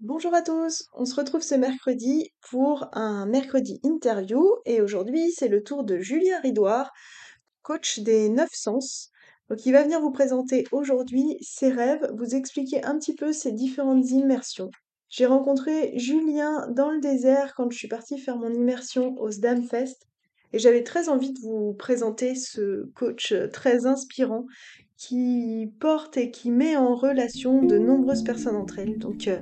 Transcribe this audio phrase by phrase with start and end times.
[0.00, 5.48] Bonjour à tous, on se retrouve ce mercredi pour un mercredi interview et aujourd'hui c'est
[5.48, 6.92] le tour de Julien Ridoire,
[7.62, 9.10] coach des neuf sens.
[9.50, 13.50] Donc il va venir vous présenter aujourd'hui ses rêves, vous expliquer un petit peu ses
[13.50, 14.70] différentes immersions.
[15.08, 19.64] J'ai rencontré Julien dans le désert quand je suis partie faire mon immersion au Sdam
[19.64, 20.06] Fest
[20.52, 24.46] et j'avais très envie de vous présenter ce coach très inspirant
[24.98, 28.98] qui porte et qui met en relation de nombreuses personnes entre elles.
[28.98, 29.38] Donc euh,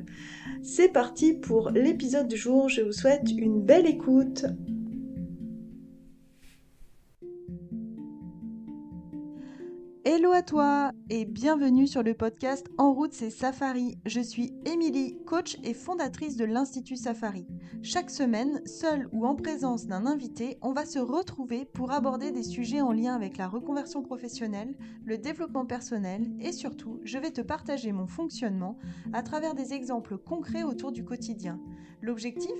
[0.62, 4.44] c'est parti pour l'épisode du jour, je vous souhaite une belle écoute.
[10.16, 13.98] Hello à toi et bienvenue sur le podcast En route c'est Safari.
[14.06, 17.46] Je suis Émilie, coach et fondatrice de l'Institut Safari.
[17.82, 22.44] Chaque semaine, seule ou en présence d'un invité, on va se retrouver pour aborder des
[22.44, 27.42] sujets en lien avec la reconversion professionnelle, le développement personnel et surtout, je vais te
[27.42, 28.78] partager mon fonctionnement
[29.12, 31.60] à travers des exemples concrets autour du quotidien.
[32.00, 32.56] L'objectif?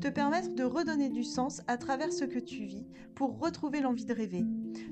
[0.00, 4.04] Te permettre de redonner du sens à travers ce que tu vis pour retrouver l'envie
[4.04, 4.44] de rêver.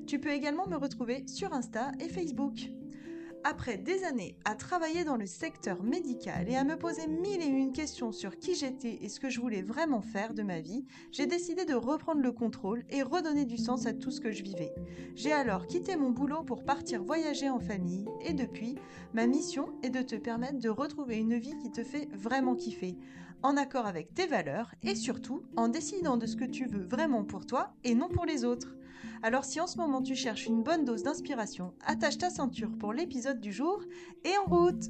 [0.06, 2.70] Tu peux également me retrouver sur Insta Facebook.
[3.44, 7.46] Après des années à travailler dans le secteur médical et à me poser mille et
[7.46, 10.84] une questions sur qui j'étais et ce que je voulais vraiment faire de ma vie,
[11.12, 14.42] j'ai décidé de reprendre le contrôle et redonner du sens à tout ce que je
[14.42, 14.74] vivais.
[15.14, 18.76] J'ai alors quitté mon boulot pour partir voyager en famille et depuis,
[19.14, 22.98] ma mission est de te permettre de retrouver une vie qui te fait vraiment kiffer,
[23.42, 27.24] en accord avec tes valeurs et surtout en décidant de ce que tu veux vraiment
[27.24, 28.77] pour toi et non pour les autres.
[29.22, 32.92] Alors si en ce moment tu cherches une bonne dose d'inspiration, attache ta ceinture pour
[32.92, 33.82] l'épisode du jour
[34.24, 34.84] et en route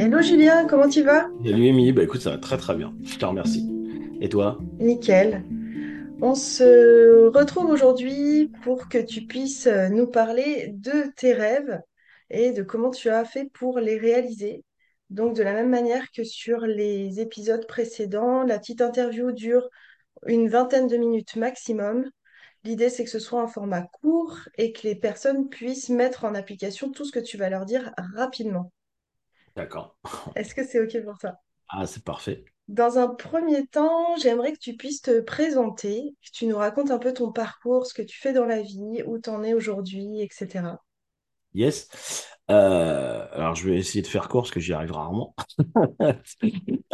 [0.00, 1.28] Hello Julien, comment tu vas?
[1.44, 2.94] Salut Émilie, bah écoute, ça va très très bien.
[3.02, 3.68] Je te remercie.
[4.20, 4.58] Et toi?
[4.78, 5.42] Nickel.
[6.20, 11.80] On se retrouve aujourd'hui pour que tu puisses euh, nous parler de tes rêves
[12.28, 14.64] et de comment tu as fait pour les réaliser.
[15.10, 19.68] Donc, de la même manière que sur les épisodes précédents, la petite interview dure
[20.26, 22.04] une vingtaine de minutes maximum.
[22.64, 26.34] L'idée, c'est que ce soit un format court et que les personnes puissent mettre en
[26.34, 28.72] application tout ce que tu vas leur dire rapidement.
[29.54, 29.96] D'accord.
[30.34, 31.34] Est-ce que c'est OK pour toi?
[31.68, 32.44] Ah, c'est parfait.
[32.68, 36.98] Dans un premier temps, j'aimerais que tu puisses te présenter, que tu nous racontes un
[36.98, 40.20] peu ton parcours, ce que tu fais dans la vie, où tu en es aujourd'hui,
[40.20, 40.76] etc.
[41.54, 41.88] Yes.
[42.50, 45.34] Euh, alors, je vais essayer de faire court parce que j'y arrive rarement.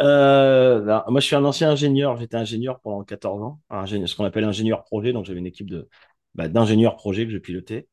[0.01, 2.17] Euh, moi, je suis un ancien ingénieur.
[2.17, 5.13] J'étais ingénieur pendant 14 ans, ce qu'on appelle ingénieur projet.
[5.13, 5.87] Donc, j'avais une équipe de,
[6.35, 7.87] bah, d'ingénieurs projet que je pilotais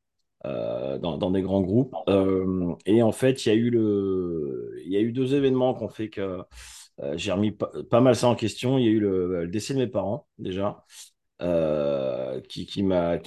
[0.44, 1.94] euh, dans, des grands groupes.
[2.86, 6.40] Et en fait, il y y a eu deux événements qui ont fait que
[7.14, 8.78] j'ai remis pas, mal ça en question.
[8.78, 10.84] Il y a eu le, décès de mes parents, déjà,
[11.42, 13.18] euh, qui, m'a,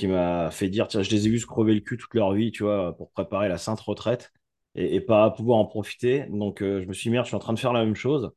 [0.51, 2.63] fait dire, tiens, je les ai vus se crever le cul toute leur vie, tu
[2.63, 4.31] vois, pour préparer la sainte retraite
[4.75, 6.25] et, pas pouvoir en profiter.
[6.29, 7.95] Donc, euh, je me suis dit, merde, je suis en train de faire la même
[7.95, 8.31] chose.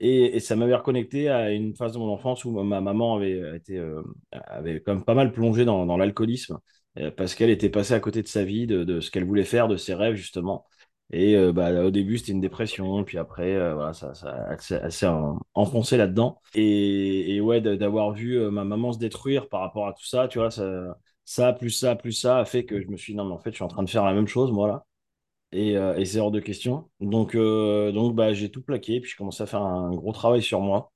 [0.00, 3.78] Et, ça m'avait reconnecté à une phase de mon enfance où ma maman avait été,
[3.78, 4.02] euh,
[4.32, 6.58] avait quand même pas mal plongé dans, l'alcoolisme
[6.98, 9.68] euh, parce qu'elle était passée à côté de sa vie, de ce qu'elle voulait faire,
[9.68, 10.66] de ses rêves, justement.
[11.12, 14.80] Et euh, bah, au début, c'était une dépression, puis après, euh, voilà, ça, ça s'est
[14.82, 16.40] elle s'est en- enfoncée là-dedans.
[16.54, 20.38] Et, ouais, d'avoir vu euh, ma maman se détruire par rapport à tout ça, tu
[20.38, 23.24] vois, ça, ça, plus ça, plus ça, a fait que je me suis dit, non,
[23.26, 24.84] mais en fait, je suis en train de faire la même chose, moi, là.
[25.52, 26.90] Et, euh, et c'est hors de question.
[27.00, 30.60] Donc, donc bah, j'ai tout plaqué, puis je commençais à faire un gros travail sur
[30.60, 30.92] moi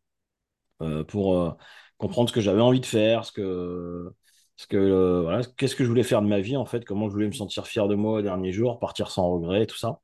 [1.09, 1.57] pour
[1.99, 4.13] comprendre ce que j'avais envie de faire, ce que,
[4.61, 7.09] ce que, euh, voilà, qu'est-ce que je voulais faire de ma vie, en fait, comment
[7.09, 10.01] je voulais me sentir fier de moi au dernier jour, partir sans regret, tout ça.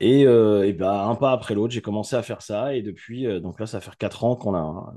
[0.00, 2.76] Et, euh, et ben, un pas après l'autre, j'ai commencé à faire ça.
[2.76, 4.94] Et depuis, euh, donc là, ça fait quatre ans qu'on a,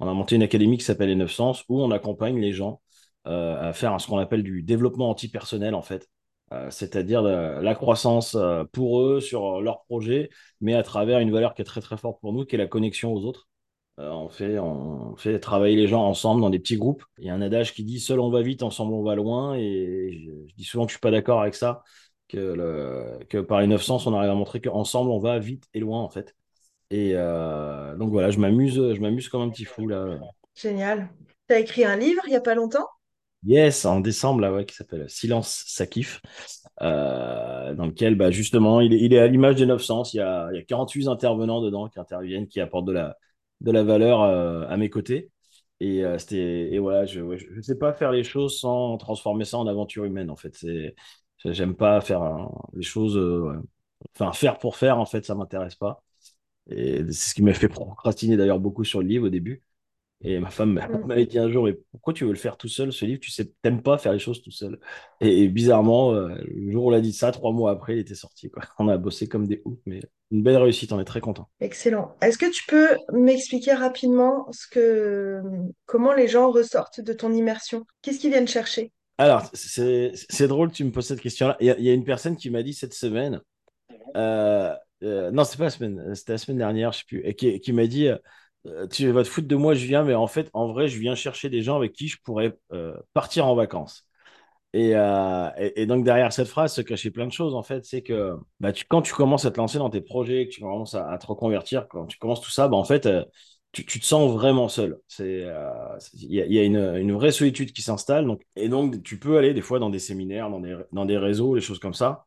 [0.00, 2.80] on a monté une académie qui s'appelle les 900, où on accompagne les gens
[3.24, 6.08] à faire ce qu'on appelle du développement antipersonnel, en fait.
[6.70, 8.36] C'est-à-dire la croissance
[8.72, 12.20] pour eux sur leur projet, mais à travers une valeur qui est très très forte
[12.20, 13.48] pour nous, qui est la connexion aux autres.
[14.00, 17.04] Euh, on fait, on fait travailler les gens ensemble dans des petits groupes.
[17.18, 19.54] Il y a un adage qui dit seul on va vite, ensemble on va loin.
[19.54, 21.82] Et je, je dis souvent que je suis pas d'accord avec ça
[22.28, 25.80] que, le, que par les 900, on arrive à montrer qu'ensemble, on va vite et
[25.80, 26.34] loin, en fait.
[26.90, 30.18] Et euh, donc voilà, je m'amuse, je m'amuse comme un petit fou, là.
[30.54, 31.08] Génial.
[31.48, 32.88] Tu as écrit un livre il n'y a pas longtemps?
[33.46, 36.22] Yes, en décembre, là, ouais, qui s'appelle Silence, ça kiffe,
[36.80, 40.04] euh, dans lequel, bah, justement, il est, il est à l'image des 900.
[40.14, 43.16] Il y a, il y a 48 intervenants dedans qui interviennent, qui apportent de la,
[43.64, 45.32] de la valeur euh, à mes côtés.
[45.80, 49.58] Et, euh, c'était, et voilà, je ne sais pas faire les choses sans transformer ça
[49.58, 50.54] en aventure humaine, en fait.
[50.56, 50.94] C'est,
[51.44, 53.60] j'aime pas faire les choses, euh,
[54.16, 56.02] enfin, faire pour faire, en fait, ça m'intéresse pas.
[56.70, 59.62] Et c'est ce qui m'a fait procrastiner d'ailleurs beaucoup sur le livre au début.
[60.22, 61.06] Et ma femme Mm.
[61.06, 63.20] m'avait dit un jour, mais pourquoi tu veux le faire tout seul, ce livre?
[63.20, 64.78] Tu sais, t'aimes pas faire les choses tout seul.
[65.20, 67.98] Et, et bizarrement, euh, le jour où on l'a dit ça, trois mois après, il
[67.98, 68.62] était sorti, quoi.
[68.78, 70.00] On a bossé comme des oufs, mais
[70.30, 71.48] une belle réussite, on est très content.
[71.60, 72.16] Excellent.
[72.22, 75.40] Est-ce que tu peux m'expliquer rapidement ce que,
[75.86, 77.84] comment les gens ressortent de ton immersion?
[78.02, 78.90] Qu'est-ce qu'ils viennent chercher?
[79.18, 81.56] Alors, c'est drôle tu me poses cette question-là.
[81.60, 83.40] Il y, a il y a une personne qui m'a dit cette semaine,
[84.16, 87.34] euh, euh, non, c'est pas la semaine, c'était la semaine dernière, je sais plus, et
[87.34, 88.16] qui, qui m'a dit, euh,
[88.90, 91.14] tu vas te foutre de moi, je viens, mais en fait, en vrai, je viens
[91.14, 94.06] chercher des gens avec qui je pourrais euh, partir en vacances.
[94.74, 97.84] Et, euh, et, donc derrière cette phrase se cachait plein de choses en fait.
[97.84, 100.60] C'est que bah, tu, quand tu commences à te lancer dans tes projets, que tu
[100.60, 103.24] commences à, te reconvertir, quand tu commences tout ça, bah, en fait, euh,
[103.72, 104.98] tu, tu te sens vraiment seul.
[105.06, 105.70] C'est, euh,
[106.14, 108.26] il y a, une, une vraie solitude qui s'installe.
[108.26, 111.18] Donc, et donc tu peux aller des fois dans des séminaires, dans des, dans des
[111.18, 112.26] réseaux, les choses comme ça,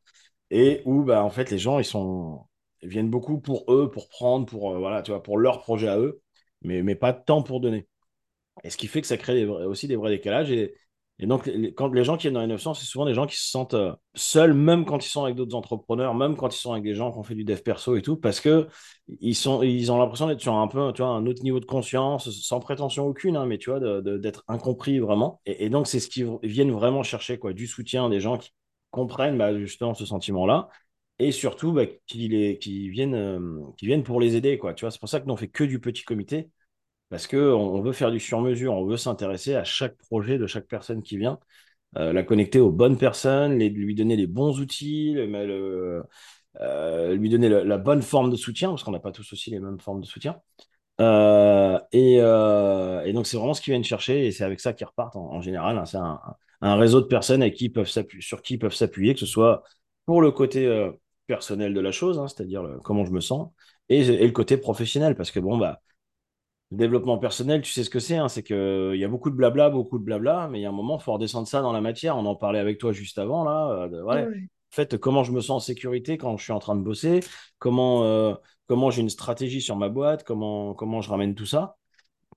[0.51, 2.45] et où bah, en fait les gens ils sont,
[2.81, 5.97] viennent beaucoup pour eux, pour prendre, pour euh, voilà, tu vois, pour leur projet à
[5.99, 6.21] eux,
[6.61, 7.87] mais, mais pas de temps pour donner.
[8.63, 10.51] Et ce qui fait que ça crée aussi des vrais décalages.
[10.51, 10.73] Et,
[11.19, 13.37] donc, les- quand les gens qui viennent dans les 900, c'est souvent des gens qui
[13.37, 16.71] se sentent euh, seuls, même quand ils sont avec d'autres entrepreneurs, même quand ils sont
[16.73, 18.67] avec des gens qui ont fait du dev perso et tout, parce que
[19.21, 22.59] ils ont l'impression d'être sur un peu, tu vois, un autre niveau de conscience, sans
[22.59, 25.41] prétention aucune, hein, mais tu vois, d'être incompris vraiment.
[25.45, 28.51] Et, et donc, c'est ce qu'ils viennent vraiment chercher, quoi, du soutien des gens qui
[28.91, 30.69] comprennent bah, justement ce sentiment-là.
[31.19, 34.73] Et surtout, bah, qui, les, qui, viennent, euh, viennent pour les aider, quoi.
[34.73, 36.49] Tu vois, c'est pour ça que nous, on fait que du petit comité
[37.09, 40.67] parce qu'on on veut faire du sur-mesure, on veut s'intéresser à chaque projet de chaque
[40.67, 41.39] personne qui vient,
[41.97, 46.03] euh, la connecter aux bonnes personnes, les- lui donner les bons outils, le-
[46.61, 49.59] euh, lui donner la bonne forme de soutien, parce qu'on n'a pas tous aussi les
[49.59, 50.41] mêmes formes de soutien.
[51.93, 52.19] Et,
[53.13, 55.77] donc, c'est vraiment ce qu'ils viennent chercher, et c'est avec ça qu'ils repartent en, général.
[55.77, 55.85] hein.
[55.85, 59.63] C'est un, réseau de personnes qui peuvent sur qui ils peuvent s'appuyer, que ce soit
[60.05, 60.67] pour le côté
[61.27, 63.49] personnel de la chose, hein, c'est-à-dire comment je me sens,
[63.89, 65.81] et, et le côté professionnel, parce que bon, bah,
[66.71, 69.35] le développement personnel, tu sais ce que c'est, hein, c'est qu'il y a beaucoup de
[69.35, 71.71] blabla, beaucoup de blabla, mais il y a un moment, il faut redescendre ça dans
[71.71, 72.17] la matière.
[72.17, 73.69] On en parlait avec toi juste avant, là.
[73.83, 74.25] euh, de- ouais.
[74.25, 74.47] Ouais.
[74.73, 77.21] En fait, comment je me sens en sécurité quand je suis en train de bosser,
[77.57, 78.33] comment, euh,
[78.67, 81.77] comment j'ai une stratégie sur ma boîte, comment, comment je ramène tout ça.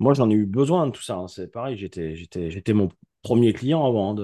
[0.00, 1.16] Moi, j'en ai eu besoin de tout ça.
[1.16, 1.28] hein.
[1.28, 2.88] C'est pareil, j'étais, j'étais, j'étais mon
[3.22, 4.14] premier client avant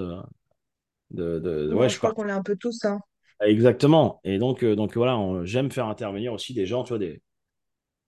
[1.11, 2.99] de, de, ouais, Ouais, je crois qu'on est un peu tous, hein.
[3.41, 4.19] Exactement.
[4.23, 7.21] Et donc, euh, donc voilà, j'aime faire intervenir aussi des gens, tu vois, des,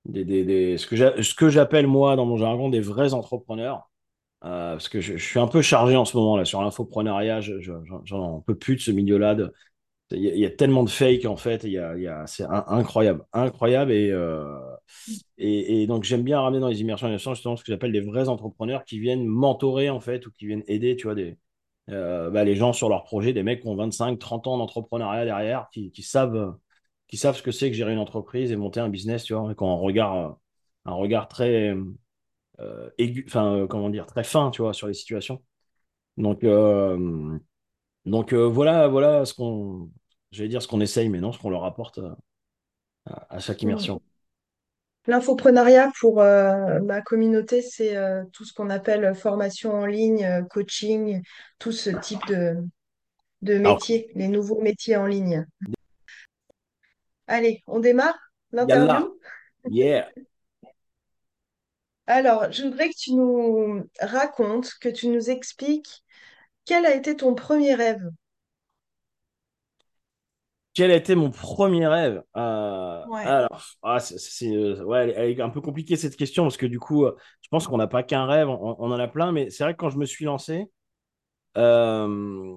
[0.05, 0.87] des, des, ce
[1.35, 3.89] que j'appelle moi dans mon jargon des vrais entrepreneurs
[4.45, 7.41] euh, parce que je, je suis un peu chargé en ce moment là sur l'infopreneuriat.
[7.41, 9.37] Je, je- j'en j'en peux plus de ce milieu-là.
[10.11, 11.63] Il y, a tellement de fake en fait.
[11.65, 13.91] Y a, y a- c'est incroyable, incroyable.
[13.93, 14.59] Et, euh,
[15.37, 18.01] et, et donc j'aime bien ramener dans les immersions et justement ce que j'appelle des
[18.01, 21.37] vrais entrepreneurs qui viennent mentorer en fait ou qui viennent aider, tu vois, des,
[21.89, 25.25] euh, bah, les gens sur leur projet, des mecs qui ont 25, 30 ans d'entrepreneuriat
[25.25, 26.55] derrière, qui, qui savent,
[27.07, 29.51] qui savent ce que c'est que gérer une entreprise et monter un business, tu vois,
[29.51, 30.37] et qui ont un regard,
[30.85, 31.75] un regard très
[32.59, 35.43] euh, aigu, enfin, euh, comment dire, très fin, tu vois, sur les situations.
[36.17, 37.37] Donc, euh,
[38.05, 39.91] donc voilà, voilà ce qu'on,
[40.31, 41.99] j'allais dire ce qu'on essaye, mais non, ce qu'on leur apporte
[43.05, 43.63] à, à chaque Mm.
[43.63, 44.01] immersion.
[45.09, 50.43] L'infoprenariat pour euh, ma communauté, c'est euh, tout ce qu'on appelle formation en ligne, euh,
[50.43, 51.23] coaching,
[51.57, 52.57] tout ce type de,
[53.41, 55.47] de métiers, les nouveaux métiers en ligne.
[57.25, 58.19] Allez, on démarre
[58.51, 59.19] l'interview?
[59.71, 60.07] yeah.
[62.05, 66.03] Alors, je voudrais que tu nous racontes, que tu nous expliques
[66.65, 68.07] quel a été ton premier rêve?
[70.73, 72.23] Quel a été mon premier rêve?
[72.37, 73.25] Euh, Ouais.
[73.25, 73.97] alors, ah,
[74.43, 77.49] euh, ouais, elle, est un peu compliquée cette question parce que du coup, euh, je
[77.49, 79.79] pense qu'on n'a pas qu'un rêve, on, on en a plein, mais c'est vrai que
[79.79, 80.65] quand je me suis lancé,
[81.57, 82.55] euh,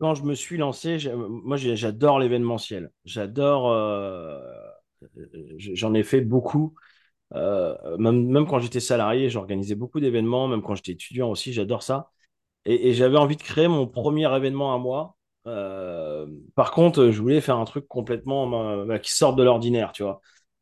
[0.00, 2.90] quand je me suis lancé, moi j'adore l'événementiel.
[3.04, 4.40] J'adore, euh,
[5.58, 6.74] j'en ai fait beaucoup.
[7.34, 12.10] Même, même quand j'étais salarié, j'organisais beaucoup d'événements, même quand j'étais étudiant aussi, j'adore ça.
[12.66, 15.17] Et, et j'avais envie de créer mon premier événement à moi.
[15.48, 19.92] Euh, par contre, je voulais faire un truc complètement euh, bah, qui sorte de l'ordinaire,
[19.92, 20.20] tu vois.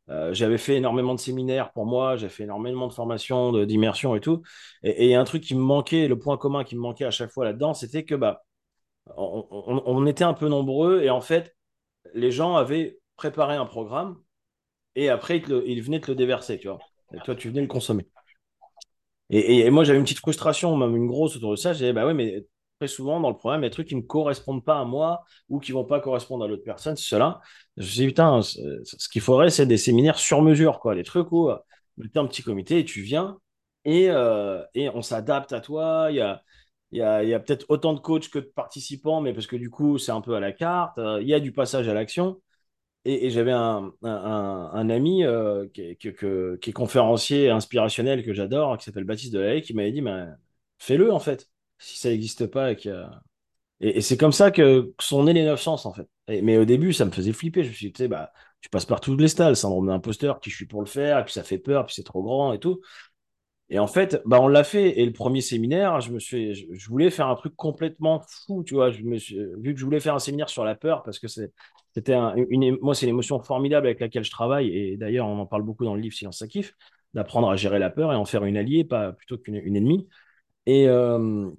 [0.09, 4.21] Euh, j'avais fait énormément de séminaires pour moi, j'ai fait énormément de formations, d'immersion et
[4.21, 4.41] tout.
[4.83, 7.43] Et un truc qui me manquait, le point commun qui me manquait à chaque fois
[7.43, 8.45] là-dedans, c'était que bah,
[9.17, 11.55] on, était un peu nombreux et en fait,
[12.13, 14.17] les gens avaient préparé un programme
[14.95, 16.79] et après, ils, venaient te le déverser, tu vois.
[17.13, 18.07] Et toi, tu venais le consommer.
[19.29, 21.73] Et, moi, j'avais une petite frustration, même une grosse autour de ça.
[21.73, 22.45] J'ai bah ouais, mais
[22.79, 25.59] très souvent, dans le programme, il des trucs qui ne correspondent pas à moi ou
[25.59, 27.41] qui vont pas correspondre à l'autre personne, c'est cela.
[27.77, 30.95] Je me suis dit, putain, ce qu'il faudrait, c'est des séminaires sur mesure, quoi.
[30.95, 31.57] Les trucs où euh,
[32.01, 33.39] tu un petit comité et tu viens
[33.85, 36.07] et, euh, et on s'adapte à toi.
[36.11, 36.43] Il y a,
[36.91, 39.69] il y a, a peut-être autant de coachs que de participants, mais parce que du
[39.69, 40.97] coup, c'est un peu à la carte.
[40.99, 42.41] Euh, Il y a du passage à l'action.
[43.05, 45.23] Et, j'avais un, un, ami
[45.73, 50.01] qui, est, qui, est conférencier inspirationnel que j'adore, qui s'appelle Baptiste Delahaye, qui m'avait dit,
[50.01, 50.37] ben,
[50.77, 52.71] fais-le en fait, si ça n'existe pas.
[53.79, 56.07] Et, c'est comme ça que sont nés les neuf sens en fait.
[56.27, 57.63] mais au début, ça me faisait flipper.
[57.63, 58.31] Je me suis dit, tu sais, bah,
[58.61, 61.23] tu passes par tous les stades, syndrome d'imposteur, qui je suis pour le faire, et
[61.23, 62.81] puis ça fait peur, puis c'est trop grand et tout.
[63.69, 64.99] Et en fait, bah, on l'a fait.
[64.99, 68.75] Et le premier séminaire, je me suis, je, voulais faire un truc complètement fou, tu
[68.75, 68.89] vois.
[68.91, 72.13] Vu que je voulais faire un séminaire sur la peur, parce que c'était
[72.49, 74.69] une, moi, c'est une émotion formidable avec laquelle je travaille.
[74.69, 76.73] Et d'ailleurs, on en parle beaucoup dans le livre Silence ça kiffe,
[77.13, 80.07] d'apprendre à gérer la peur et en faire une alliée, pas plutôt qu'une une ennemie.
[80.65, 81.49] Et euh,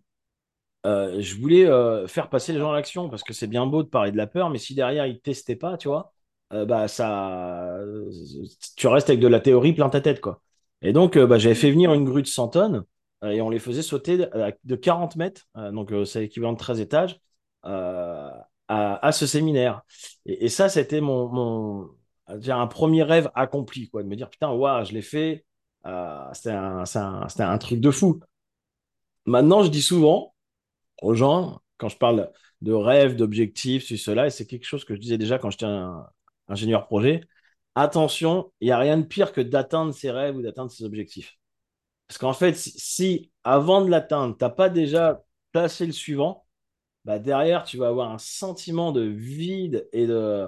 [0.87, 3.83] euh, je voulais euh, faire passer les gens à l'action parce que c'est bien beau
[3.83, 6.13] de parler de la peur, mais si derrière ils testaient pas, tu vois,
[6.51, 7.79] bah ça,
[8.77, 10.41] tu restes avec de la théorie plein ta tête, quoi.
[10.83, 12.85] Et donc, euh, bah, j'avais fait venir une grue de 100 tonnes
[13.25, 16.81] euh, et on les faisait sauter de, 40 mètres, euh, donc c'est l'équivalent de 13
[16.81, 17.21] étages,
[17.63, 19.83] à, ce séminaire.
[20.27, 21.91] Et, ça, c'était mon, mon
[22.27, 25.45] un premier rêve accompli, quoi, de me dire putain, waouh, je l'ai fait.
[26.33, 28.21] c'était un, un, truc de fou.
[29.27, 30.35] Maintenant, je dis souvent
[31.03, 32.31] aux gens, quand je parle
[32.63, 35.67] de rêve, d'objectifs, c'est cela, et c'est quelque chose que je disais déjà quand j'étais
[36.49, 37.23] ingénieur projet,
[37.75, 41.39] attention, il n'y a rien de pire que d'atteindre ses rêves ou d'atteindre ses objectifs.
[42.09, 46.47] Parce qu'en fait, si, avant de l'atteindre, tu n'as pas déjà placé le suivant,
[47.05, 50.47] bah derrière, tu vas avoir un sentiment de vide et de.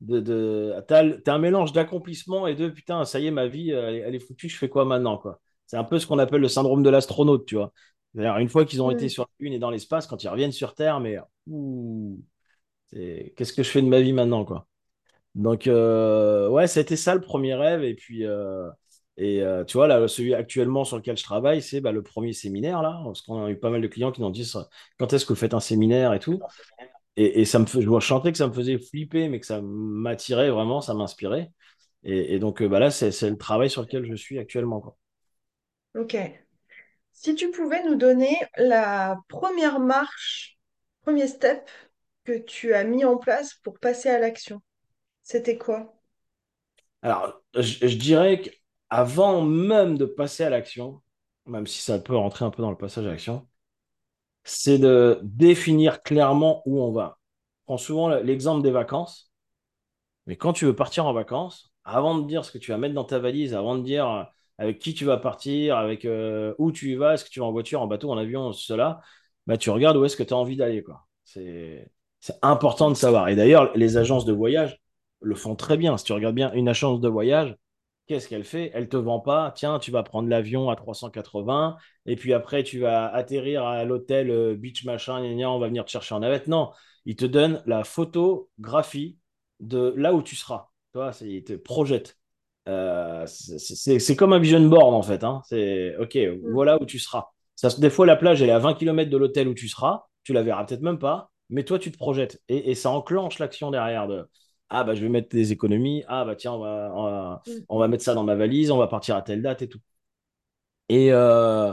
[0.00, 4.14] de, tu as, un mélange d'accomplissement et de putain, ça y est, ma vie, elle,
[4.14, 5.40] est foutue, je fais quoi maintenant quoi?
[5.66, 7.72] C'est un peu ce qu'on appelle le syndrome de l'astronaute, tu vois?
[8.16, 10.74] Une fois qu'ils ont été sur la Lune et dans l'espace, quand ils reviennent sur
[10.74, 11.18] Terre, mais
[12.90, 14.66] qu'est-ce que je fais de ma vie maintenant quoi?
[15.36, 17.84] Donc, euh, ouais, c'était ça le premier rêve.
[17.84, 18.68] Et puis, euh,
[19.18, 22.32] et, euh, tu vois, là, celui actuellement sur lequel je travaille, c'est bah, le premier
[22.32, 24.58] séminaire, là, parce qu'on a eu pas mal de clients qui nous disent
[24.98, 26.40] quand est-ce que vous faites un séminaire et tout?
[27.18, 30.80] Et, ça me je chanter que ça me faisait flipper, mais que ça m'attirait vraiment,
[30.80, 31.52] ça m'inspirait.
[32.02, 34.80] Et, donc, bah, là, c'est le travail sur lequel je suis actuellement.
[34.80, 34.96] Quoi.
[35.94, 36.45] Ok.
[37.16, 40.58] Si tu pouvais nous donner la première marche,
[41.00, 41.68] premier step
[42.24, 44.60] que tu as mis en place pour passer à l'action.
[45.22, 45.96] C'était quoi?
[47.00, 51.00] Alors, je, dirais qu'avant même de passer à l'action,
[51.46, 53.48] même si ça peut rentrer un peu dans le passage à l'action,
[54.44, 57.18] c'est de définir clairement où on va.
[57.60, 59.32] Je prends souvent l'exemple des vacances,
[60.26, 62.94] mais quand tu veux partir en vacances, avant de dire ce que tu vas mettre
[62.94, 66.92] dans ta valise, avant de dire avec qui tu vas partir, avec euh, où tu
[66.92, 69.00] y vas, est-ce que tu vas en voiture, en bateau, en avion, cela,
[69.46, 70.84] bah, tu regardes où est-ce que tu as envie d'aller.
[71.24, 73.28] C'est important de savoir.
[73.28, 74.80] Et d'ailleurs, les agences de voyage,
[75.20, 75.96] le font très bien.
[75.96, 77.56] Si tu regardes bien une agence de voyage,
[78.06, 78.70] qu'est-ce qu'elle fait?
[78.74, 82.80] Elle te vend pas, tiens, tu vas prendre l'avion à 380, et puis après, tu
[82.80, 86.46] vas atterrir à l'hôtel euh, Beach Machin, on va venir te chercher en navette.
[86.48, 86.70] Non,
[87.04, 89.18] il te donne la photographie
[89.60, 90.68] de là où tu seras.
[90.92, 92.16] Tu vois, il te projette.
[92.68, 95.24] Euh, c'est comme un vision board en fait.
[95.24, 95.42] Hein.
[95.48, 96.52] C'est OK, mm.
[96.52, 97.26] voilà où tu seras.
[97.54, 100.04] Ça, des fois, la plage, elle est à 20 km de l'hôtel où tu seras.
[100.24, 102.42] Tu la verras peut-être même pas, mais toi, tu te projettes.
[102.48, 104.28] Et, et ça enclenche l'action derrière de
[104.68, 106.92] ah bah je vais mettre des économies, ah bah tiens, on va,
[107.68, 107.90] on va, mm.
[107.90, 109.80] mettre ça dans ma valise, on va partir à telle date et tout.
[110.88, 111.72] Et, euh,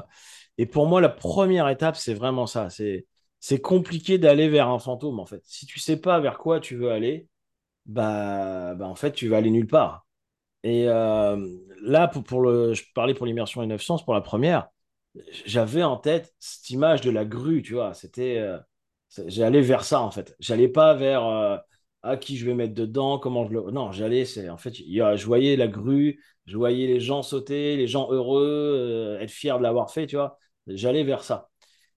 [0.57, 2.69] et pour moi, la première étape, c'est vraiment ça.
[2.69, 3.07] C'est,
[3.39, 5.41] c'est compliqué d'aller vers un fantôme, en fait.
[5.45, 7.27] Si tu sais pas vers quoi tu veux aller,
[7.85, 10.05] bah, bah en fait, tu vas aller nulle part.
[10.63, 11.37] Et euh,
[11.81, 14.69] là, pour, le, je parlais pour l'immersion et 900, pour la première,
[15.45, 17.93] j'avais en tête cette image de la grue, tu vois.
[17.93, 18.57] C'était, euh,
[19.27, 20.35] j'allais vers ça, en fait.
[20.39, 21.23] J'allais pas vers
[22.03, 23.71] à qui je vais mettre dedans, comment je le.
[23.71, 27.87] Non, j'allais, c'est en fait, je voyais la grue, je voyais les gens sauter, les
[27.87, 30.37] gens heureux, euh, être fiers de l'avoir fait, tu vois.
[30.67, 31.49] J'allais vers ça.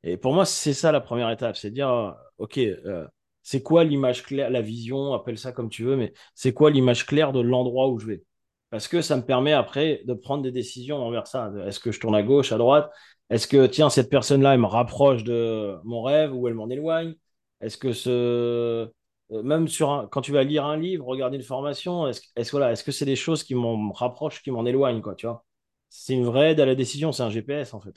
[0.05, 3.07] Et pour moi, c'est ça la première étape, c'est dire, euh, ok, euh,
[3.43, 7.07] c'est quoi l'image claire, la vision, appelle ça comme tu veux, mais c'est quoi l'image
[7.07, 8.25] claire de l'endroit où je vais?
[8.71, 11.53] Parce que ça me permet après de prendre des décisions envers ça.
[11.67, 12.91] Est-ce que je tourne à gauche, à droite?
[13.31, 17.15] Est-ce que, tiens, cette personne-là, elle me rapproche de mon rêve ou elle m'en éloigne?
[17.61, 18.91] Est-ce que ce
[19.33, 22.73] euh, même sur quand tu vas lire un livre, regarder une formation, est-ce est voilà,
[22.73, 25.45] est-ce que c'est des choses qui m'en rapprochent, qui m'en éloignent, quoi, tu vois?
[25.89, 27.97] C'est une vraie aide à la décision, c'est un GPS en fait.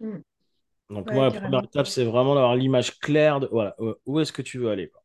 [0.00, 0.18] Hmm.
[0.90, 4.42] Donc moi, la première étape, c'est vraiment d'avoir l'image claire de voilà, où est-ce que
[4.42, 5.02] tu veux aller, quoi.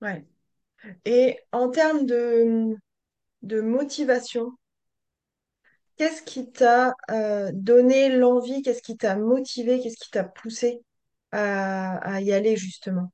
[0.00, 0.24] Ouais.
[1.04, 2.76] Et en termes de,
[3.60, 4.52] motivation,
[5.96, 10.82] qu'est-ce qui t'a euh, donné l'envie, qu'est-ce qui t'a motivé, qu'est-ce qui t'a poussé
[11.32, 13.12] à, y aller justement?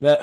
[0.00, 0.18] Ben,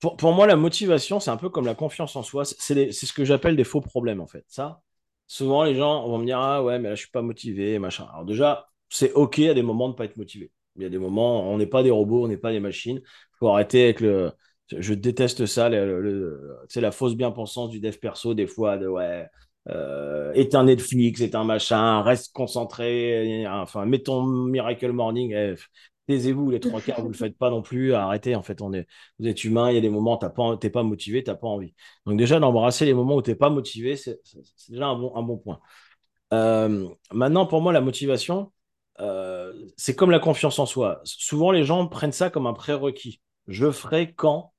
[0.00, 2.44] pour, pour moi, la motivation, c'est un peu comme la confiance en soi.
[2.44, 4.44] C'est ce que j'appelle des faux problèmes, en fait.
[4.48, 4.82] Ça,
[5.26, 8.06] souvent, les gens vont me dire, ah ouais, mais là, je suis pas motivé, machin.
[8.12, 10.50] Alors déjà, c'est OK à des moments de pas être motivé.
[10.76, 13.00] Il y a des moments, on n'est pas des robots, on n'est pas des machines.
[13.02, 14.32] Il faut arrêter avec le,
[14.76, 18.76] Je déteste ça, le, le- tu sais, la fausse bien-pensance du dev perso, des fois,
[18.78, 19.26] de ouais,
[19.68, 25.54] euh, éteins Netflix, éteins machin, reste concentré, enfin, mets ton Miracle Morning, eh,
[26.08, 28.86] taisez-vous, les trois quarts, vous le faites pas non plus, arrêtez, en fait, on est,
[29.20, 31.46] vous êtes humain, il y a des moments, t'as pas, t'es pas motivé, t'as pas
[31.48, 31.74] envie.
[32.04, 35.14] Donc déjà, d'embrasser les moments où t'es pas motivé, c'est c'est- c'est déjà un bon,
[35.16, 35.60] un bon point.
[36.32, 38.52] Euh, maintenant, pour moi, la motivation,
[39.00, 41.00] euh, c'est comme la confiance en soi.
[41.04, 43.20] Souvent, les gens prennent ça comme un prérequis.
[43.46, 44.52] Je ferai quand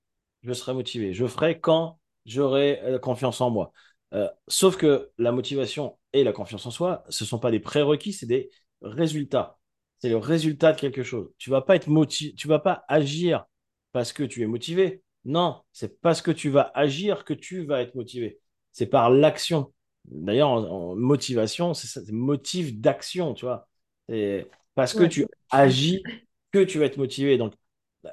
[0.44, 1.13] je serai motivé.
[1.13, 3.72] Je ferai quand j'aurai euh, confiance en moi.
[4.13, 7.60] Euh, sauf que la motivation et la confiance en soi, ce ne sont pas des
[7.60, 8.50] prérequis, c'est des
[8.82, 9.58] résultats.
[10.00, 11.29] C'est le résultat de quelque chose.
[11.38, 13.46] Tu vas pas être motivé, tu vas pas agir
[13.91, 15.03] parce que tu es motivé.
[15.25, 18.39] Non, c'est parce que tu vas agir que tu vas être motivé.
[18.72, 19.74] C'est par l'action.
[20.06, 23.67] D'ailleurs, en, en motivation, c'est motif d'action, tu vois.
[24.08, 25.03] C'est parce que Ouais.
[25.03, 26.08] tu agis
[26.51, 27.38] que tu vas être motivé.
[27.38, 27.53] Donc,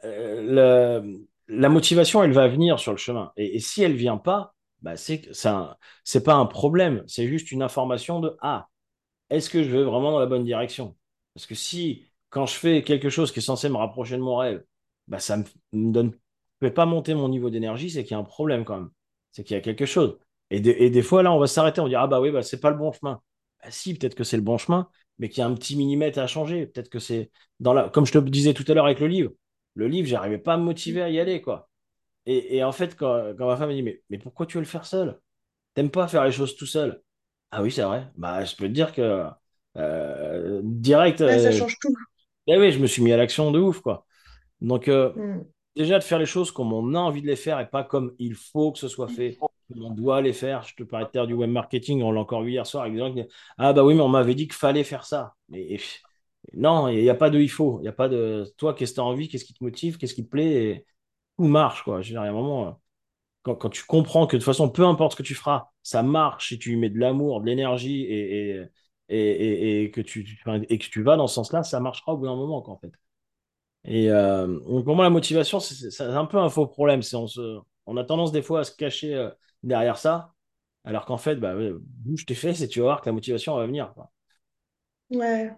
[0.05, 3.33] euh, le- la motivation, elle va venir sur le chemin.
[3.37, 5.23] Et, si elle vient pas, bah, c'est
[6.05, 7.03] c'est pas un problème.
[7.07, 8.69] C'est juste une information de ah,
[9.31, 10.97] est-ce que je vais vraiment dans la bonne direction?
[11.35, 14.37] Parce que si, quand je fais quelque chose qui est censé me rapprocher de mon
[14.37, 14.65] rêve,
[15.09, 16.13] bah, ça me, me donne,
[16.61, 18.91] fait pas monter mon niveau d'énergie, c'est qu'il y a un problème quand même.
[19.33, 20.19] C'est qu'il y a quelque chose.
[20.51, 22.31] Et, des- et des fois, là, on va s'arrêter, on va dire, ah bah oui,
[22.31, 23.21] bah, c'est pas le bon chemin.
[23.63, 26.19] Bah, si, peut-être que c'est le bon chemin, mais qu'il y a un petit millimètre
[26.19, 26.67] à changer.
[26.67, 29.33] Peut-être que c'est dans la, comme je te disais tout à l'heure avec le livre.
[29.75, 31.71] Le livre, j'arrivais pas à me motiver à y aller, quoi.
[32.27, 34.63] Et, et en fait, quand, quand ma femme me dit, mais, mais pourquoi tu veux
[34.63, 35.21] le faire seul?
[35.75, 37.03] T'aimes pas faire les choses tout seul?
[37.53, 38.11] Ah oui, c'est vrai.
[38.17, 39.27] Bah, je peux te dire que
[39.79, 41.95] euh, direct, Ouais, ça euh, change tout.
[42.47, 44.07] eh oui, je me suis mis à l'action de ouf, quoi.
[44.61, 45.45] Donc, euh, Mm.
[45.77, 48.15] déjà de faire les choses comme on a envie de les faire et pas comme
[48.19, 50.63] il faut que ce soit fait, comme on doit les faire.
[50.65, 52.95] Je te parlais à l'heure du web marketing, on l'a encore vu hier soir avec
[52.95, 55.35] des gens qui disent, Ah bah oui, mais on m'avait dit qu'il fallait faire ça.
[55.49, 55.79] Mais
[56.53, 57.79] non, il n'y a pas de il faut.
[57.81, 59.97] Il n'y a pas de toi, qu'est-ce que tu as envie, qu'est-ce qui te motive,
[59.99, 60.87] qu'est-ce qui te plaît, et
[61.39, 62.03] tout marche, quoi.
[62.03, 62.73] Je un moment, euh,
[63.43, 66.03] quand, quand tu comprends que de toute façon, peu importe ce que tu feras, ça
[66.03, 68.63] marche si tu y mets de l'amour, de l'énergie et,
[69.09, 70.27] et, et, que tu,
[70.69, 72.79] et que tu vas dans ce sens-là, ça marchera au bout d'un moment, quoi, en
[72.79, 72.93] fait.
[73.85, 77.01] Et euh, pour moi, la motivation, c'est un peu un faux problème.
[77.15, 79.31] On se, on a tendance des fois à se cacher euh,
[79.63, 80.33] derrière ça,
[80.85, 83.67] alors qu'en fait, bah, bouge tes fesses et tu vas voir que la motivation va
[83.67, 83.95] venir.
[85.11, 85.57] Ouais.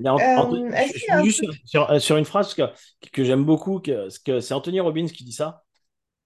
[0.00, 1.44] Euh, je, je un juste
[2.00, 2.62] sur, une phrase que,
[3.12, 5.62] que j'aime beaucoup, que, que c'est Anthony Robbins qui dit ça.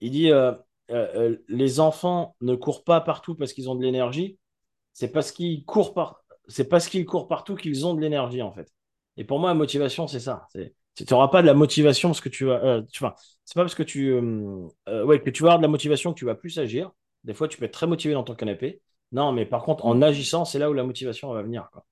[0.01, 0.53] Il dit euh,
[0.91, 4.39] euh, euh, les enfants ne courent pas partout parce qu'ils ont de l'énergie,
[4.93, 6.23] c'est parce qu'ils courent par...
[6.49, 8.69] c'est parce qu'ils courent partout qu'ils ont de l'énergie en fait.
[9.17, 10.47] Et pour moi, la motivation, c'est ça.
[10.95, 12.83] Tu n'auras pas de la motivation parce que tu vas.
[12.91, 13.05] tu
[13.45, 14.13] c'est pas parce que tu.
[14.15, 16.91] ouais, que tu vas avoir de la motivation que tu vas plus agir.
[17.25, 18.81] Des fois, tu peux être très motivé dans ton canapé.
[19.13, 21.69] Non, mais par contre, en agissant, c'est là où la motivation va venir.
[21.73, 21.85] Quoi.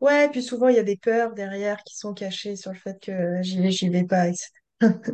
[0.00, 2.98] Ouais, puis souvent il y a des peurs derrière qui sont cachées sur le fait
[3.02, 4.60] que j'y vais, j'y vais pas, etc.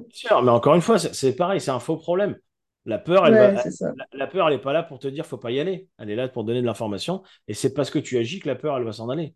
[0.08, 2.36] Bien sûr, mais encore une fois, c'est, pareil, c'est un faux problème.
[2.84, 3.50] La peur, elle va.
[3.50, 3.64] Ouais.
[3.94, 5.88] La, la peur, elle n'est pas là pour te dire faut pas y aller.
[5.98, 7.22] Elle est là pour donner de l'information.
[7.48, 9.34] Et c'est parce que tu agis que la peur, elle va s'en aller.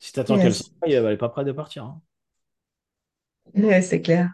[0.00, 1.84] Si tu attends qu'elle s'en aille, elle n'est pas prête de partir.
[1.84, 2.02] hein.
[3.54, 4.30] Ouais, c'est clair.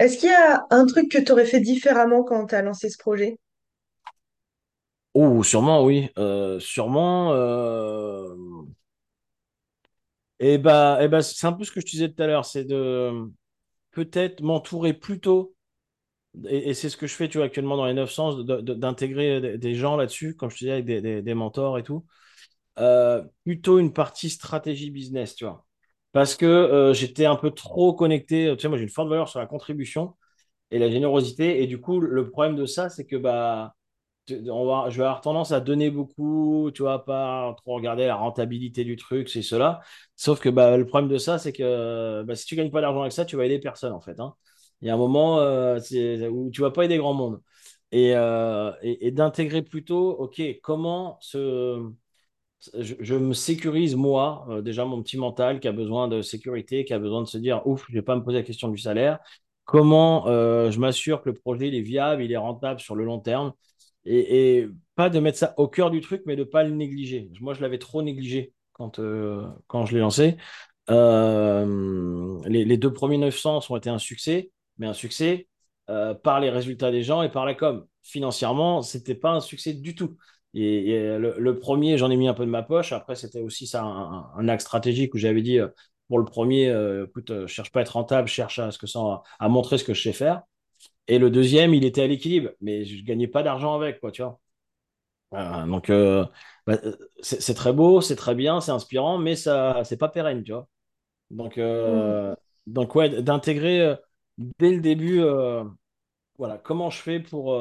[0.00, 2.90] Est-ce qu'il y a un truc que tu aurais fait différemment quand tu as lancé
[2.90, 3.38] ce projet?
[5.14, 6.08] Oh, sûrement, oui.
[6.18, 7.32] Euh, sûrement.
[7.34, 8.34] euh,
[10.40, 12.44] Et bah, et bah, c'est un peu ce que je te disais tout à l'heure,
[12.46, 13.12] c'est de
[13.92, 15.56] peut-être m'entourer plutôt,
[16.48, 18.74] et, et c'est ce que je fais tu vois, actuellement dans les 900, de- de-
[18.74, 22.06] d'intégrer des, gens là-dessus, comme je te disais, avec des, des- mentors et tout,
[22.78, 25.66] Euh, plutôt une partie stratégie business, tu vois.
[26.12, 29.28] Parce que euh, j'étais un peu trop connecté, tu sais, moi j'ai une forte valeur
[29.28, 30.16] sur la contribution
[30.72, 33.76] et la générosité, et du coup, le problème de ça, c'est que bah,
[34.30, 38.96] je vais avoir tendance à donner beaucoup, tu vois, pas trop regarder la rentabilité du
[38.96, 39.80] truc, c'est cela.
[40.16, 43.02] Sauf que bah, le problème de ça, c'est que bah, si tu gagnes pas d'argent
[43.02, 44.18] avec ça, tu vas aider personne, en fait.
[44.20, 44.34] hein.
[44.82, 45.78] Il y a un moment euh,
[46.30, 47.40] où tu vas pas aider grand monde.
[47.92, 48.72] Et, euh,
[49.12, 51.18] d'intégrer plutôt, OK, comment
[52.74, 56.92] je, me sécurise, moi, euh, déjà mon petit mental qui a besoin de sécurité, qui
[56.94, 59.18] a besoin de se dire, ouf, je vais pas me poser la question du salaire.
[59.64, 63.52] Comment je m'assure que le projet est viable, il est rentable sur le long terme?
[64.04, 67.30] Et, pas de mettre ça au cœur du truc, mais de pas le négliger.
[67.40, 70.36] Moi, je l'avais trop négligé quand, euh, quand je l'ai lancé.
[70.90, 75.48] Euh, les, les deux premiers 900 ont été un succès, mais un succès
[75.88, 77.86] euh, par les résultats des gens et par la com.
[78.02, 80.16] Financièrement, c'était pas un succès du tout.
[80.52, 82.92] Et, le, premier, j'en ai mis un peu de ma poche.
[82.92, 85.58] Après, c'était aussi ça un, un axe stratégique où j'avais dit
[86.08, 88.88] pour le premier, écoute, je cherche pas à être rentable, je cherche à ce que
[88.88, 90.42] ça, à montrer ce que je sais faire.
[91.10, 94.22] Et le deuxième, il était à l'équilibre, mais je gagnais pas d'argent avec, quoi, tu
[94.22, 94.40] vois.
[95.34, 96.26] Euh, donc, euh,
[96.66, 100.44] bah, euh, c'est très beau, c'est très bien, c'est inspirant, mais ça, c'est pas pérenne,
[100.44, 100.68] tu vois.
[101.30, 102.34] Donc, euh,
[102.66, 103.96] donc ouais, d'intégrer,
[104.38, 105.22] dès le début,
[106.38, 107.56] voilà, comment je fais pour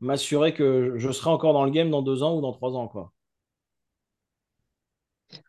[0.00, 2.86] m'assurer que je serai encore dans le game dans deux ans ou dans trois ans,
[2.88, 3.12] quoi.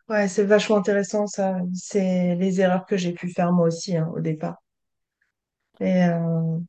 [0.09, 1.57] Ouais, c'est vachement intéressant ça.
[1.73, 4.57] C'est les erreurs que j'ai pu faire moi aussi hein, au départ.
[5.79, 6.59] Et euh,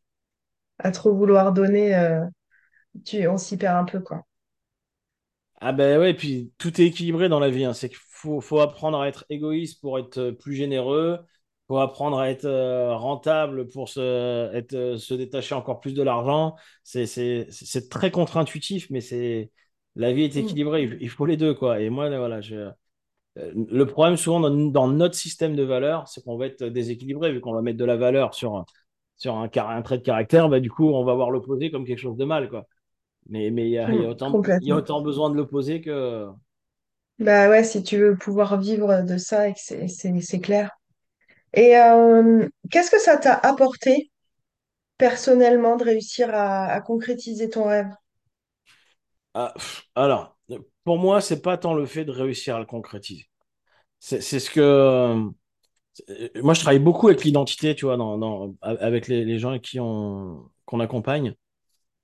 [0.82, 2.24] à trop vouloir donner, euh,
[3.04, 4.24] tu, on s'y perd un peu, quoi.
[5.60, 7.64] Ah ben ouais, puis tout est équilibré dans la vie.
[7.64, 7.72] hein.
[7.72, 11.20] C'est qu'il faut, faut apprendre à être égoïste pour être euh, plus généreux.
[11.68, 16.02] faut apprendre à être euh, rentable pour se, être, euh, se détacher encore plus de
[16.02, 16.56] l'argent.
[16.82, 17.06] C'est,
[17.90, 19.52] très contre-intuitif, mais c'est,
[19.94, 20.38] la vie est Mm.
[20.38, 20.82] équilibrée.
[20.84, 21.80] Il il faut les deux, quoi.
[21.80, 22.68] Et moi, là, voilà, je,
[23.36, 27.40] le problème souvent dans, dans notre système de valeurs, c'est qu'on va être déséquilibré, vu
[27.40, 28.64] qu'on va mettre de la valeur sur,
[29.22, 31.84] sur un, car- un trait de caractère, bah, du coup, on va voir l'opposé comme
[31.86, 32.66] quelque chose de mal, quoi.
[33.28, 34.10] Mais, mais il y a, il y a Mm.
[34.10, 34.78] autant, il y a Complètement.
[34.78, 36.28] autant besoin de l'opposé que.
[37.18, 40.70] Bah ouais, si tu veux pouvoir vivre de ça, et que c'est c'est- c'est clair.
[41.54, 44.12] Et euh, qu'est-ce que ça t'a apporté
[44.98, 47.88] personnellement de réussir à, à concrétiser ton rêve?
[49.34, 49.54] Ah,
[49.94, 50.36] alors,
[50.84, 53.28] pour moi, c'est pas tant le fait de réussir à le concrétiser.
[54.00, 55.30] C'est c'est ce que.
[56.10, 57.96] Euh, moi, je travaille beaucoup avec l'identité, tu vois,
[58.62, 61.34] avec les, les gens qui on, qu'on accompagne.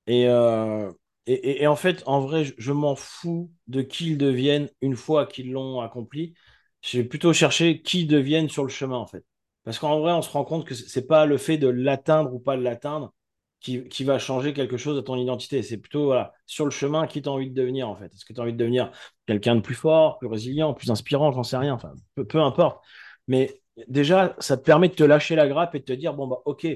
[0.06, 0.92] Et, euh,
[1.26, 5.26] et, et- en fait, en vrai, je, m'en fous de qui ils deviennent une fois
[5.26, 6.34] qu'ils l'ont accompli.
[6.82, 9.24] Je vais plutôt chercher qui deviennent sur le chemin, en fait.
[9.64, 12.38] Parce qu'en vrai, on se rend compte que c'est pas le fait de l'atteindre ou
[12.40, 13.12] pas de l'atteindre
[13.60, 15.62] qui, qui va changer quelque chose à ton identité.
[15.62, 16.14] C'est plutôt,
[16.46, 18.06] sur le chemin, qui tu as envie de devenir, en fait.
[18.06, 18.92] Est-ce que tu as envie de devenir
[19.26, 21.74] quelqu'un de plus fort, plus résilient, plus inspirant, j'en sais rien.
[21.74, 22.82] Enfin, peu, peu importe.
[23.26, 26.26] Mais déjà, ça te permet de te lâcher la grappe et de te dire, bon,
[26.26, 26.66] bah, OK,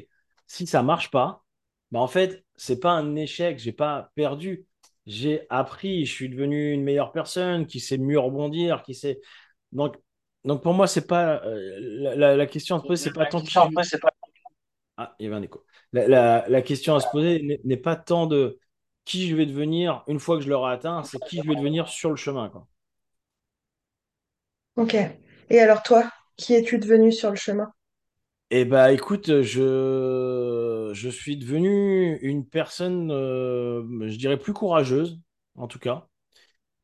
[0.47, 1.45] si ça marche pas,
[1.91, 4.67] bah, en fait, c'est pas un échec, j'ai pas perdu.
[5.07, 9.21] J'ai appris, je suis devenu une meilleure personne qui sait mieux rebondir, qui sait.
[9.73, 9.97] Donc,
[10.45, 13.27] donc pour moi, c'est pas euh, la, la- la question à se poser, c'est pas
[13.27, 13.71] tant pas.
[14.97, 15.65] Ah, il y avait un écho.
[15.93, 18.59] La, la- la question à se poser n'est n'est pas tant de
[19.05, 21.89] qui je vais devenir une fois que je l'aurai atteint, c'est qui je vais devenir
[21.89, 22.67] sur le chemin, quoi.
[24.77, 24.95] Ok.
[25.51, 27.73] Et alors toi, qui es-tu devenu sur le chemin?
[28.55, 35.19] Eh bah écoute, je, je suis devenu une personne, euh, je dirais plus courageuse,
[35.55, 36.07] en tout cas.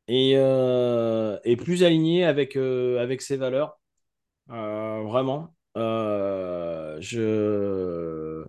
[0.07, 3.79] et, euh, et plus aligné avec, euh, avec ses valeurs.
[4.47, 5.55] Vraiment.
[6.99, 8.45] Je,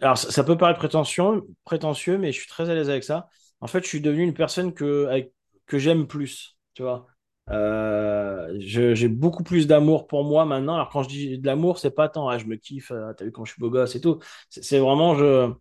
[0.00, 1.24] alors, ça, peut paraître prétentieux,
[1.64, 3.28] prétentieux, mais je suis très à l'aise avec ça.
[3.60, 5.28] En fait, je suis devenu une personne que,
[5.66, 7.06] que j'aime plus, tu vois.
[7.50, 10.74] Euh, j'ai beaucoup plus d'amour pour moi maintenant.
[10.74, 13.24] Alors, quand je dis de l'amour, c'est pas tant, ah, je me kiffe, ah, t'as
[13.24, 14.18] vu quand je suis beau gosse et tout.
[14.50, 15.52] C'est vraiment je,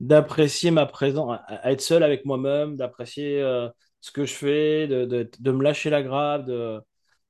[0.00, 3.68] d'apprécier ma présence, à, être seul avec moi-même, d'apprécier euh,
[4.00, 5.04] ce que je fais, de,
[5.38, 6.80] de, me lâcher la grappe, de,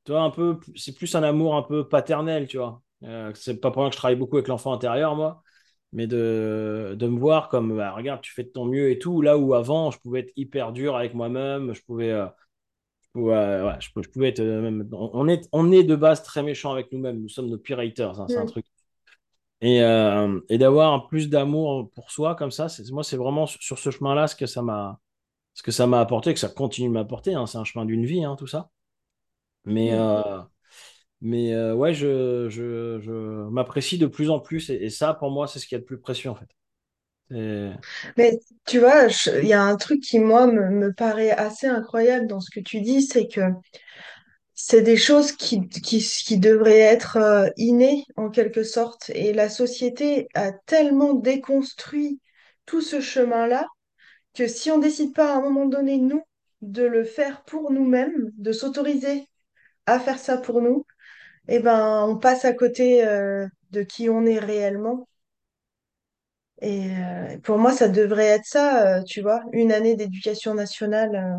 [0.08, 2.82] un peu, c'est plus un amour un peu paternel, tu vois.
[3.34, 5.42] C'est pas pour rien que je travaille beaucoup avec l'enfant intérieur, moi
[5.92, 9.22] mais de, de me voir comme, bah, regarde, tu fais de ton mieux et tout,
[9.22, 12.12] là où avant, je pouvais être hyper dur avec moi-même, je pouvais,
[13.16, 16.72] euh, ouais, je, pouvais être, euh, même, on est, on est de base très méchant
[16.72, 18.66] avec nous-mêmes, nous sommes nos pires haters, hein, c'est un truc.
[19.62, 23.62] Et, euh, et d'avoir plus d'amour pour soi comme ça, c'est, moi, c'est vraiment sur,
[23.62, 25.00] sur ce chemin-là ce que ça m'a,
[25.54, 28.06] ce que ça m'a apporté, que ça continue de m'apporter, hein, c'est un chemin d'une
[28.06, 28.70] vie, hein, tout ça.
[29.64, 30.22] Mais, euh,
[31.20, 33.12] mais euh, ouais, je, je, je
[33.50, 35.80] m'apprécie de plus en plus, et, et ça, pour moi, c'est ce qu'il y a
[35.80, 36.48] de plus précieux, en fait.
[37.30, 37.72] C'est-
[38.16, 39.06] Mais tu vois,
[39.42, 42.80] il y a un truc qui, moi, me, paraît assez incroyable dans ce que tu
[42.80, 43.40] dis, c'est que
[44.54, 45.58] c'est des choses qui,
[46.38, 49.10] devraient être euh, innées, en quelque sorte.
[49.14, 52.20] Et la société a tellement déconstruit
[52.66, 53.66] tout ce chemin-là
[54.34, 56.24] que si on décide pas à un moment donné, nous,
[56.62, 59.28] de le faire pour nous-mêmes, de s'autoriser
[59.86, 60.86] à faire ça pour nous,
[61.48, 65.08] eh ben, on passe à côté euh, de qui on est réellement.
[66.62, 71.14] Et euh, pour moi, ça devrait être ça, euh, tu vois, une année d'éducation nationale,
[71.16, 71.38] euh,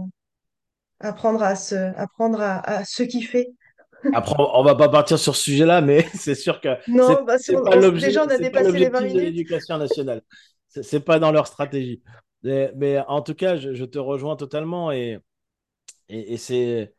[1.02, 3.54] apprendre à se, apprendre à, à se kiffer.
[4.12, 7.48] Après, on on va pas partir sur ce sujet-là, mais c'est sûr que Non, parce
[7.48, 9.36] c'est qu'on pas on- déjà, on a dépassé les 20 l'objectif de minutes.
[9.36, 10.22] l'éducation nationale.
[10.70, 12.02] C'est pas dans leur stratégie.
[12.44, 15.20] Mais, mais en tout cas, je, je te rejoins totalement et,
[16.10, 16.94] et, et c'est,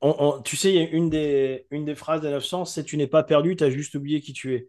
[0.00, 2.84] on- on- tu sais, il y a une des, une des phrases des 900, c'est
[2.84, 4.68] tu n'es pas perdu, tu as juste oublié qui tu es.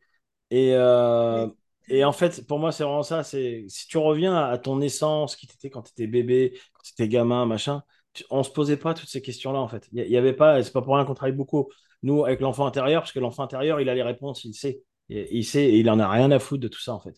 [0.52, 1.48] Et, euh,
[1.90, 3.24] et en fait, pour moi, c'est vraiment ça.
[3.24, 6.94] C'est si tu reviens à ton essence, qui t'étais quand tu étais bébé, quand tu
[6.94, 9.88] étais gamin, machin, tu- on se posait pas toutes ces questions-là, en fait.
[9.92, 11.70] Il y, avait pas, c'est pas pour rien qu'on travaille beaucoup,
[12.04, 14.84] nous, avec l'enfant intérieur, parce que l'enfant intérieur, il a les réponses, il sait.
[15.10, 17.16] Et, il sait, et il en a rien à foutre de tout ça, en fait.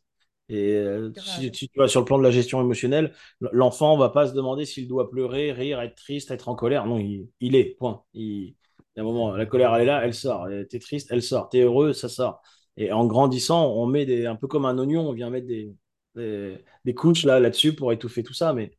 [0.47, 3.13] Et euh, si, tu vas sur le plan de la gestion émotionnelle,
[3.51, 6.85] l'enfant va pas se demander s'il doit pleurer, rire, être triste, être en colère.
[6.85, 8.03] Non, il, il est, point.
[8.13, 8.55] Il,
[8.95, 10.47] il y a un moment, la colère, elle est là, elle sort.
[10.69, 11.49] T'es triste, elle sort.
[11.49, 12.41] T'es heureux, ça sort.
[12.77, 15.73] Et en grandissant, on met des, un peu comme un oignon, on vient mettre des,
[16.15, 18.53] des, des couches là, là-dessus pour étouffer tout ça.
[18.53, 18.71] Mais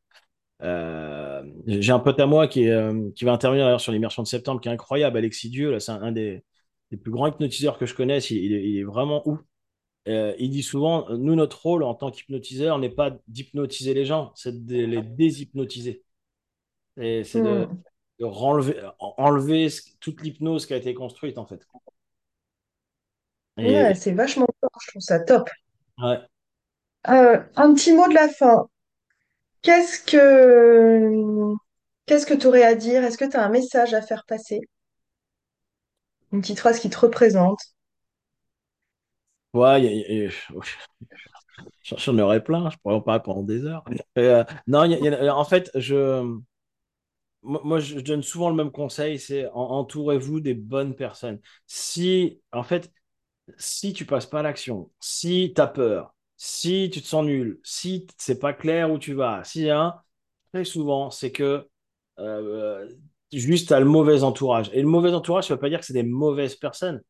[0.63, 4.23] euh, j'ai un pote à moi qui, est, euh, qui va intervenir d'ailleurs sur l'immersion
[4.23, 5.71] de septembre, qui est incroyable, Alexis Dieu.
[5.71, 6.45] Là, c'est un, un des,
[6.91, 8.31] des plus grands hypnotiseurs que je connaisse.
[8.31, 9.41] Il, il est, il est vraiment ouf.
[10.09, 14.33] Euh, il dit souvent, nous, notre rôle en tant qu'hypnotiseur n'est pas d'hypnotiser les gens,
[14.37, 16.05] c'est de les déshypnotiser.
[17.01, 17.83] Et c'est de, Hmm.
[18.21, 21.67] de renlever, enlever ce- toute l'hypnose qui a été construite, en fait.
[23.63, 25.49] Ouais, c'est vachement fort, je trouve ça top.
[25.99, 26.27] ouais.
[27.09, 28.67] Euh, un petit mot de la fin.
[29.63, 31.55] Qu'est-ce que
[32.07, 33.05] qu'est-ce que tu aurais à dire?
[33.05, 34.61] Est-ce que tu as un message à faire passer?
[36.31, 37.59] Une petite phrase qui te représente?
[39.55, 40.31] Ouais, il y a- il y a-
[41.99, 43.85] j'en aurais plein, je pourrais en parler pendant des heures.
[44.19, 46.39] Euh, non, y a- a- en fait, je,
[47.43, 51.41] moi, je donne souvent le même conseil, c'est en- entourez-vous des bonnes personnes.
[51.67, 52.91] Si, en fait,
[53.59, 57.61] si tu passes pas à l'action, si tu as peur, si tu te sens nul,
[57.63, 59.95] si c'est pas clair où tu vas, si hein,
[60.53, 61.69] très souvent, c'est que
[62.19, 62.89] euh,
[63.33, 64.71] juste tu as le mauvais entourage.
[64.73, 67.03] Et le mauvais entourage, ça veut pas dire que c'est des mauvaises personnes.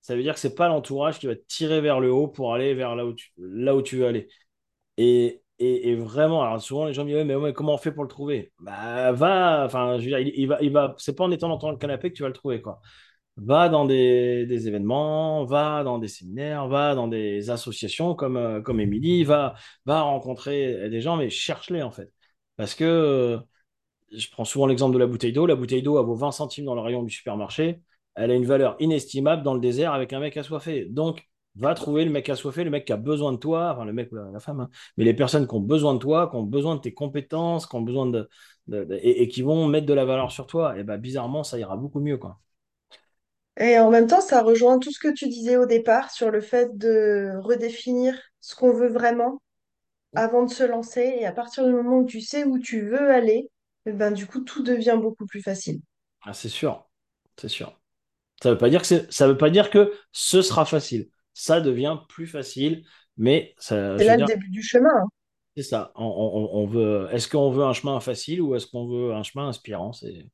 [0.00, 2.54] Ça veut dire que c'est pas l'entourage qui va te tirer vers le haut pour
[2.54, 3.12] aller vers là où
[3.82, 4.28] tu, veux aller.
[4.96, 5.42] Et,
[5.96, 8.52] vraiment, souvent les gens me disent, mais, comment on fait pour le trouver?
[8.60, 11.58] Bah, va, enfin, je veux dire, il, va, il va, c'est pas en étant dans
[11.58, 12.80] ton canapé que tu vas le trouver, quoi.
[13.42, 18.80] Va dans des, événements, va dans des séminaires, va dans des associations comme, euh, comme
[18.80, 19.54] Émilie, va,
[19.86, 22.12] rencontrer des gens, mais cherche-les en fait.
[22.56, 23.40] Parce que
[24.12, 25.46] je prends souvent l'exemple de la bouteille d'eau.
[25.46, 27.80] La bouteille d'eau, elle vaut 20 centimes dans le rayon du supermarché.
[28.14, 30.84] Elle a une valeur inestimable dans le désert avec un mec assoiffé.
[30.86, 33.92] Donc, va trouver le mec assoiffé, le mec qui a besoin de toi, enfin le
[33.92, 34.70] mec ou la, femme, hein.
[34.96, 37.74] mais les personnes qui ont besoin de toi, qui ont besoin de tes compétences, qui
[37.76, 38.28] ont besoin de,
[39.02, 40.78] et, qui vont mettre de la valeur sur toi.
[40.78, 42.40] Et ben bizarrement, ça ira beaucoup mieux, quoi.
[43.60, 46.40] Et en même temps, ça rejoint tout ce que tu disais au départ sur le
[46.40, 49.40] fait de redéfinir ce qu'on veut vraiment
[50.14, 51.02] avant de se lancer.
[51.20, 53.50] Et à partir du moment où tu sais où tu veux aller,
[53.86, 55.80] eh ben, du coup, tout devient beaucoup plus facile.
[56.22, 56.88] Ah, c'est sûr,
[57.36, 57.78] c'est sûr.
[58.42, 61.10] Ça veut pas dire que ça veut pas dire que ce sera facile.
[61.34, 64.90] Ça devient plus facile, mais ça, C'est là le début du chemin.
[64.90, 65.06] hein.
[65.56, 65.92] c'est ça.
[65.96, 69.22] On, on- on veut, est-ce qu'on veut un chemin facile ou est-ce qu'on veut un
[69.22, 69.92] chemin inspirant?
[69.92, 70.28] C'est,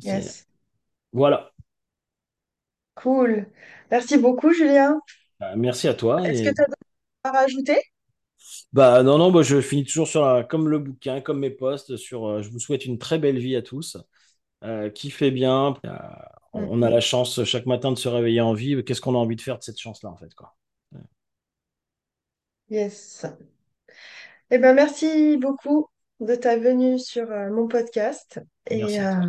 [0.00, 0.45] Yes.
[1.16, 1.52] Voilà.
[2.94, 3.46] Cool.
[3.90, 5.00] Merci beaucoup, Julien.
[5.40, 7.80] Bah, merci à toi Est-ce que et tu as à rajouter?
[8.72, 11.96] bah non non bah, je finis toujours sur la- comme le bouquin, comme mes posts
[11.96, 12.26] sur.
[12.26, 13.96] euh, je vous souhaite une très belle vie à tous.
[14.64, 15.76] Euh, kiffez bien.
[15.86, 15.98] Euh,
[16.54, 16.90] on on a Mm.
[16.90, 18.82] la chance chaque matin de se réveiller en vie.
[18.84, 20.56] Qu'est-ce qu'on a envie de faire de cette chance-là en fait quoi?
[22.68, 23.24] Yes.
[24.50, 25.88] Eh ben, merci beaucoup
[26.20, 29.22] de ta venue sur euh, mon podcast et Merci à euh, toi.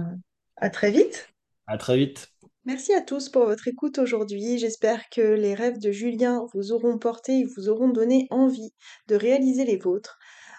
[0.57, 1.29] à très vite.
[1.67, 2.31] À très vite.
[2.65, 4.57] Merci à tous pour votre écoute aujourd'hui.
[4.57, 8.73] J'espère que les rêves de Julien vous auront porté et vous auront donné envie
[9.07, 10.17] de réaliser les vôtres.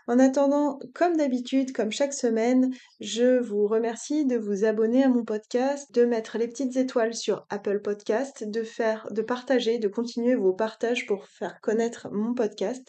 [0.09, 5.23] En attendant, comme d'habitude, comme chaque semaine, je vous remercie de vous abonner à mon
[5.23, 10.35] podcast, de mettre les petites étoiles sur Apple Podcast, de faire, de partager, de continuer
[10.35, 12.89] vos partages pour faire connaître mon podcast.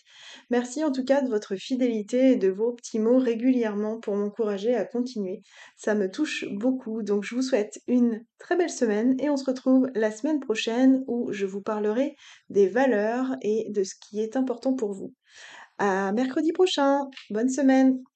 [0.50, 4.74] Merci en tout cas de votre fidélité et de vos petits mots régulièrement pour m'encourager
[4.74, 5.42] à continuer.
[5.76, 9.44] Ça me touche beaucoup, donc je vous souhaite une très belle semaine et on se
[9.44, 12.16] retrouve la semaine prochaine où je vous parlerai
[12.50, 15.14] des valeurs et de ce qui est important pour vous.
[15.80, 17.10] À mercredi prochain.
[17.32, 18.04] Bonne semaine.